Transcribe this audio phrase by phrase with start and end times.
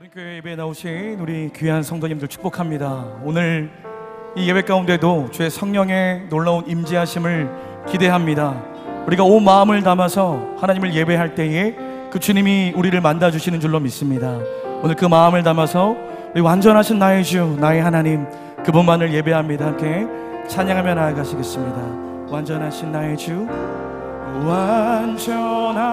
[0.00, 3.18] 우리 교회 예배에 나오신 우리 귀한 성도님들 축복합니다.
[3.22, 3.70] 오늘
[4.34, 8.64] 이 예배 가운데도 주의 성령의 놀라운 임재하심을 기대합니다.
[9.06, 11.76] 우리가 온 마음을 담아서 하나님을 예배할 때에
[12.10, 14.38] 그 주님이 우리를 만나 주시는 줄로 믿습니다.
[14.82, 15.94] 오늘 그 마음을 담아서
[16.32, 18.26] 우리 완전하신 나의 주, 나의 하나님
[18.64, 19.66] 그분만을 예배합니다.
[19.66, 20.06] 함께
[20.48, 22.32] 찬양하며 나아가시겠습니다.
[22.32, 23.46] 완전하신 나의 주,
[24.46, 25.90] 완전하신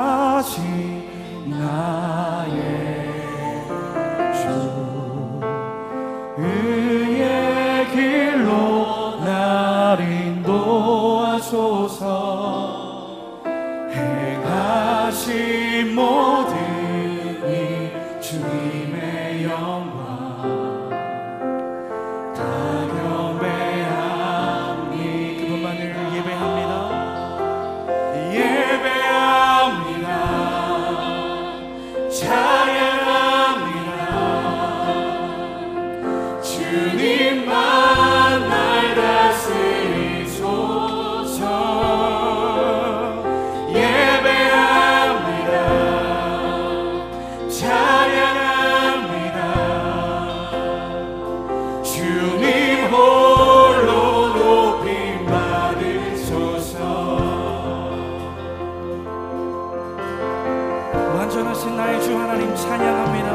[61.37, 63.31] 완전하신 나의 주 하나님 찬양합니다.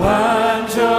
[0.00, 0.96] 완전하신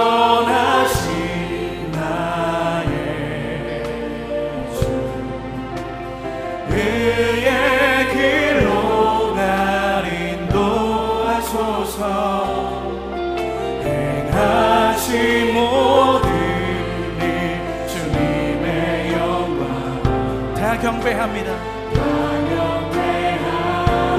[20.80, 21.77] 경배합니다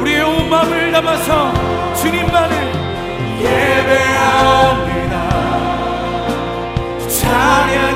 [0.09, 1.53] 우리의 온 마음을 담아서
[1.93, 2.57] 주님만을
[3.41, 5.13] 예배합니다.
[7.07, 7.88] 찬양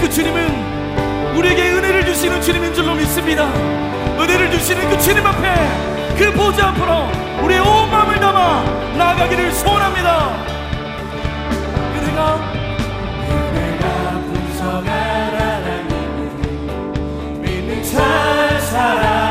[0.00, 3.44] 그 주님은 우리에게 은혜를 주시는 주님인 줄로 믿습니다.
[4.18, 5.54] 은혜를 주시는 그 주님 앞에
[6.16, 7.06] 그 보좌 앞으로
[7.44, 8.62] 우리의 온 마음을 담아
[8.96, 10.30] 나아가기를 소원합니다.
[11.96, 12.36] 은혜가
[13.28, 14.88] 은혜가 풍성한
[15.38, 16.30] 하나님을
[17.40, 19.29] 믿는 자 사랑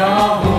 [0.00, 0.49] Yahweh.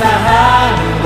[0.00, 0.99] สหาย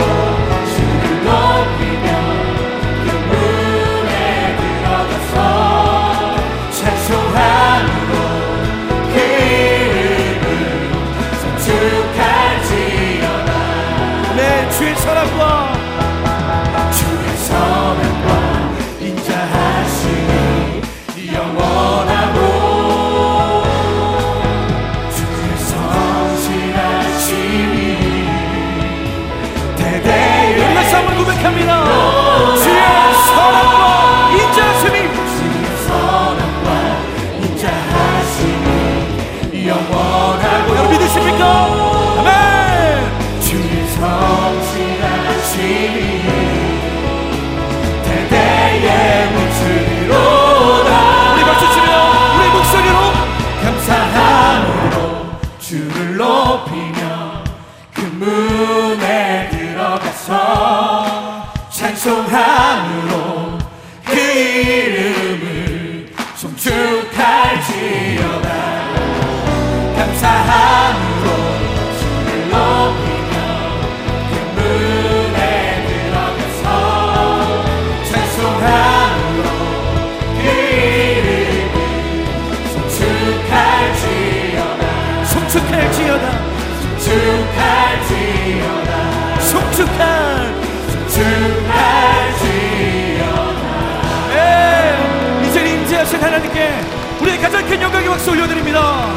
[96.44, 99.14] 하나님께 우리의 가장 큰 영광의 박수 올려드립니다.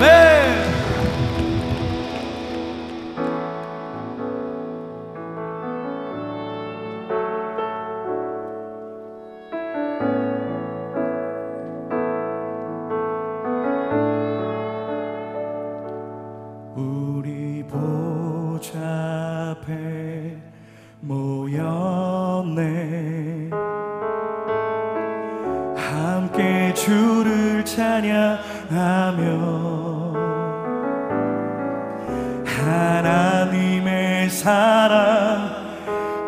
[0.00, 0.63] 네.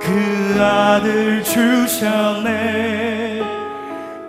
[0.00, 3.40] 그 아들 주셨네.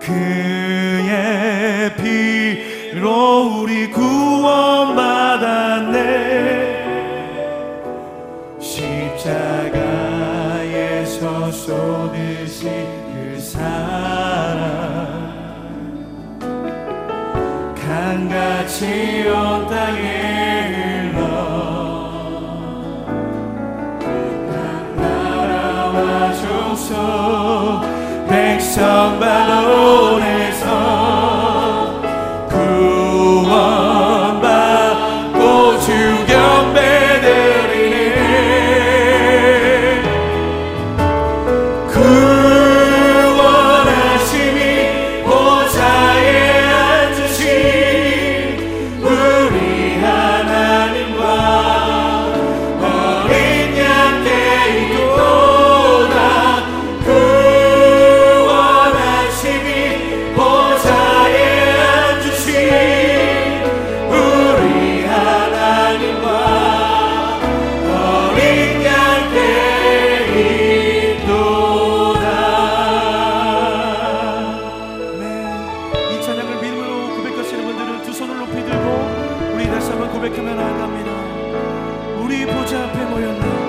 [0.02, 5.18] 그의 피로 우리 구원받았네.
[28.68, 29.17] so
[78.48, 81.12] 높이 들고 우리 다시 한번 고백하며 나아갑니다.
[82.24, 83.68] 우리 보좌 앞에 모였네.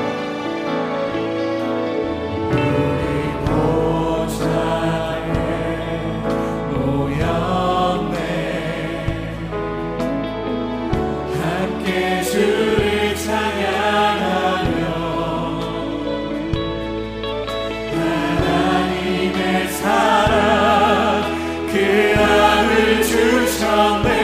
[23.58, 24.17] shall make